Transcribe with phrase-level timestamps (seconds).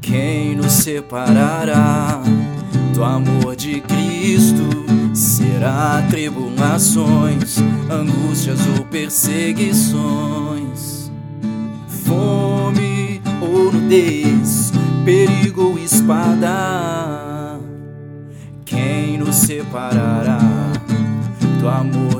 [0.00, 2.20] Quem nos separará
[2.92, 4.63] do amor de Cristo?
[5.34, 7.58] Será tribulações,
[7.90, 11.10] angústias ou perseguições,
[11.88, 14.70] fome ou nudez,
[15.04, 17.58] perigo ou espada?
[18.64, 20.38] Quem nos separará
[21.58, 22.13] do amor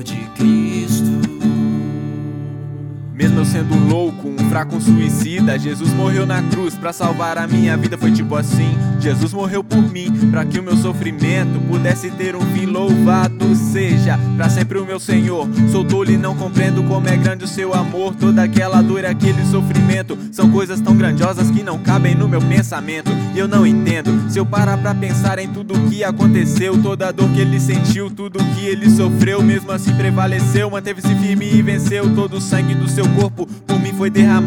[4.55, 7.99] fraco, um suicida, Jesus morreu na cruz pra salvar a minha vida.
[7.99, 12.41] Foi tipo assim: Jesus morreu por mim, pra que o meu sofrimento pudesse ter um
[12.41, 12.65] fim.
[12.65, 15.49] Louvado seja pra sempre o meu Senhor.
[15.73, 18.15] Sou tolo e não compreendo como é grande o seu amor.
[18.15, 22.41] Toda aquela dor e aquele sofrimento são coisas tão grandiosas que não cabem no meu
[22.41, 23.11] pensamento.
[23.35, 24.31] E eu não entendo.
[24.31, 27.59] Se eu parar pra pensar em tudo o que aconteceu, toda a dor que ele
[27.59, 32.77] sentiu, tudo que ele sofreu, mesmo assim prevaleceu, manteve-se firme e venceu todo o sangue
[32.77, 34.44] do seu corpo por mim foi derramado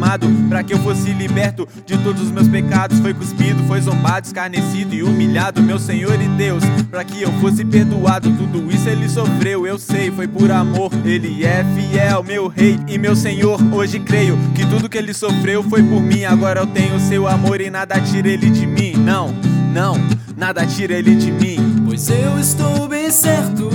[0.48, 3.00] para que eu fosse liberto de todos os meus pecados.
[3.00, 7.66] Foi cuspido, foi zombado, escarnecido e humilhado, meu Senhor e Deus, para que eu fosse
[7.66, 8.30] perdoado.
[8.32, 10.92] Tudo isso ele sofreu, eu sei, foi por amor.
[11.04, 13.60] Ele é fiel, meu rei e meu Senhor.
[13.74, 16.24] Hoje creio que tudo que ele sofreu foi por mim.
[16.26, 18.94] Agora eu tenho seu amor e nada tira ele de mim.
[18.94, 19.34] Não,
[19.74, 19.96] não,
[20.36, 21.84] nada tira ele de mim.
[21.86, 23.70] Pois eu estou bem certo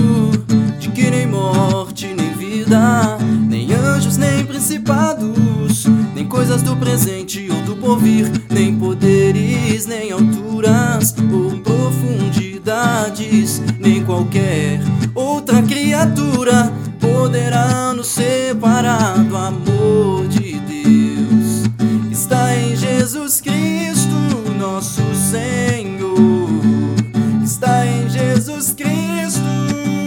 [0.79, 5.37] de que nem morte, nem vida, nem anjos, nem principados,
[6.33, 14.79] coisas do presente ou do porvir, nem poderes, nem alturas ou profundidades, nem qualquer
[15.13, 21.69] outra criatura poderá nos separar do amor de Deus.
[22.11, 24.15] Está em Jesus Cristo,
[24.57, 25.82] nosso Senhor.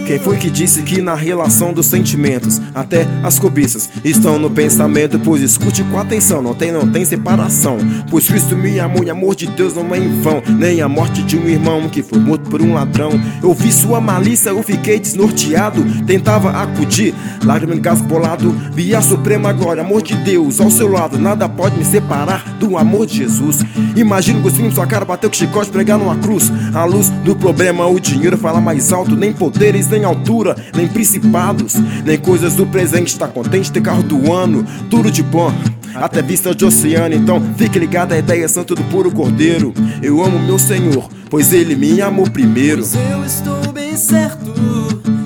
[0.07, 5.19] Quem foi que disse que na relação dos sentimentos, até as cobiças estão no pensamento?
[5.19, 7.77] Pois escute com atenção, não tem, não tem separação.
[8.09, 11.21] Pois Cristo me amou e amor de Deus não é em vão, nem a morte
[11.23, 13.11] de um irmão que foi morto por um ladrão.
[13.43, 17.13] Eu vi sua malícia, eu fiquei desnorteado, tentava acudir,
[17.43, 18.55] lágrima engasbolado.
[18.71, 22.77] Vi a suprema glória, amor de Deus ao seu lado, nada pode me separar do
[22.77, 23.59] amor de Jesus.
[23.93, 26.49] Imagino cuspindo sua cara, bateu com chicote, pregar numa cruz.
[26.73, 31.75] A luz do problema, o dinheiro fala mais alto, nem poderes, nem altura, nem principados,
[32.05, 33.17] nem coisas do presente.
[33.17, 35.51] Tá contente ter carro do ano, tudo de bom.
[35.95, 39.73] Até vista de oceano, então fique ligado à ideia santo do puro cordeiro.
[40.01, 42.81] Eu amo meu Senhor, pois ele me amou primeiro.
[42.81, 44.53] Pois eu estou bem certo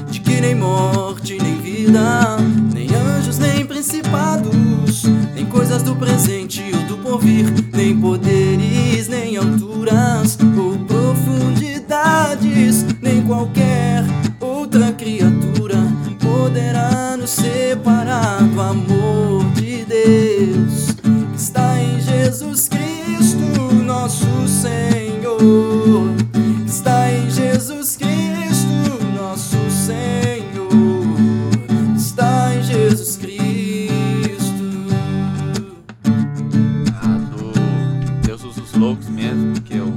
[0.09, 2.37] de que nem morte, nem vida,
[2.73, 5.03] nem anjos, nem principados,
[5.35, 13.70] nem coisas do presente ou do porvir, nem poderes, nem alturas ou profundidades, nem qualquer
[26.65, 30.71] está em Jesus Cristo, nosso Senhor.
[31.95, 33.41] Está em Jesus Cristo.
[37.01, 39.91] Ah, do Deus usa os loucos mesmo, porque eu.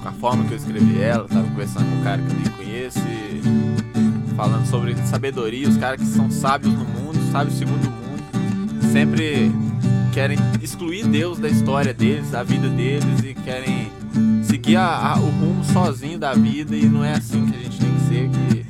[0.00, 2.50] Com a forma que eu escrevi ela, tava conversando com um cara que eu nem
[2.52, 7.90] conheço e falando sobre sabedoria, os caras que são sábios no mundo, sábios segundo o
[7.90, 9.52] mundo, sempre
[10.12, 13.83] querem excluir Deus da história deles, da vida deles e querem
[14.54, 17.76] seguir a- a- o rumo sozinho da vida e não é assim que a gente
[17.76, 18.66] tem que ser, que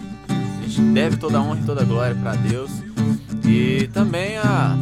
[0.64, 2.70] a gente deve toda a honra e toda a glória pra Deus.
[3.46, 4.74] E também a,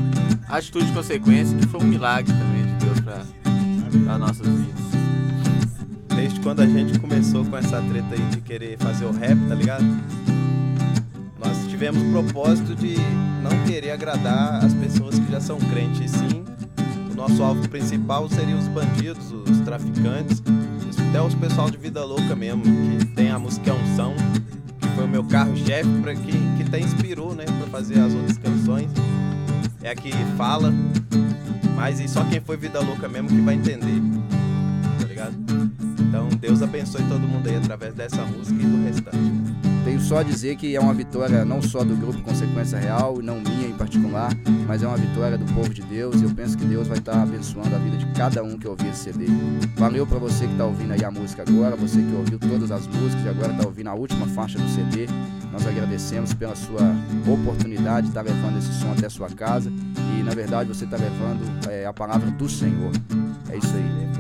[0.49, 3.01] a atitude de consequência, que foi um milagre também de Deus
[4.05, 4.83] pra nossas vidas.
[6.15, 9.55] Desde quando a gente começou com essa treta aí de querer fazer o rap, tá
[9.57, 9.85] ligado?
[11.45, 12.95] Nós tivemos o propósito de
[13.43, 16.45] não querer agradar as pessoas que já são crentes, sim.
[17.11, 20.41] O nosso alvo principal seria os bandidos, os traficantes,
[21.13, 24.15] até os pessoal de vida louca mesmo, que tem a música Unção,
[24.81, 25.87] que foi o meu carro-chefe,
[26.25, 28.91] que, que até inspirou, né, pra fazer as outras canções.
[29.83, 30.73] É a que fala,
[31.77, 34.01] mas e só quem foi vida louca mesmo que vai entender,
[34.99, 35.35] tá ligado?
[36.01, 39.72] Então Deus abençoe todo mundo aí através dessa música e do restante.
[39.85, 43.41] Tenho só a dizer que é uma vitória não só do grupo Consequência Real, não
[43.41, 44.31] minha em particular,
[44.67, 47.21] mas é uma vitória do povo de Deus e eu penso que Deus vai estar
[47.21, 49.27] abençoando a vida de cada um que ouvir esse CD.
[49.77, 52.87] Valeu para você que está ouvindo aí a música agora, você que ouviu todas as
[52.87, 55.07] músicas e agora está ouvindo a última faixa do CD.
[55.53, 56.95] Nós agradecemos pela sua
[57.27, 59.71] oportunidade de estar levando esse som até a sua casa
[60.17, 62.93] e na verdade você está levando é, a palavra do Senhor.
[63.51, 64.13] É isso aí.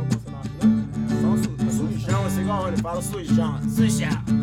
[1.71, 3.59] Sujão, assim igual ele fala sujão.
[3.69, 4.42] Sujão.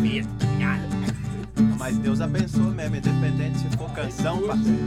[0.00, 0.82] Vida, tá ligado?
[1.78, 4.78] Mas Deus abençoa mesmo, independente se for canção, parceiro.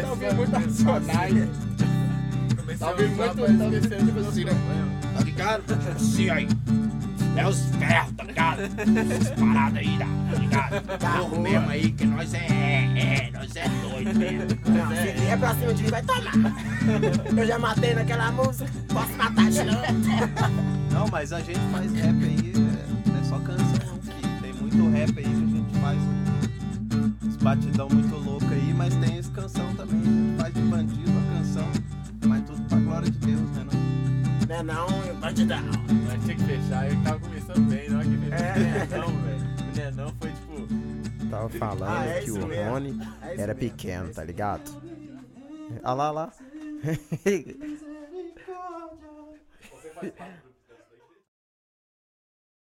[0.00, 1.48] Tá ouvindo muito racionais.
[2.78, 4.52] Tá ouvindo muito, tá ouvindo assim, né?
[5.14, 5.62] Tá ligado?
[5.62, 6.48] Tipo assim aí.
[7.36, 8.60] É os ferros, tá ligado?
[8.62, 10.98] Essas paradas aí, tá tá ligado?
[10.98, 14.48] Carro mesmo aí, que nós é, é, é, nós é doido mesmo.
[14.66, 16.32] Não, se vier pra cima de mim, vai tomar.
[17.36, 19.82] Eu já matei naquela música, posso matar de novo.
[20.92, 22.67] Não, mas a gente faz rap aí, é, é
[23.38, 25.98] só canção não, que tem muito rap aí que a gente faz
[27.24, 31.10] uns batidão muito louco aí, mas tem esse canção também, a gente faz de bandido
[31.10, 31.66] a canção,
[32.26, 33.78] mas tudo pra glória de Deus, né não?
[34.48, 34.86] Não é não,
[35.20, 35.58] bandidão.
[36.06, 38.52] Mas tinha que fechar, eu tava começando bem, na hora que fechou É.
[38.54, 39.40] o Nenão, velho.
[39.60, 41.28] O Nenão foi tipo.
[41.30, 42.70] Tava falando Ah, é que o mesmo.
[42.70, 44.62] Rony É era mesmo, pequeno, é tá ligado?
[45.84, 46.32] Olha lá, lá.
[49.70, 50.47] Você faz parte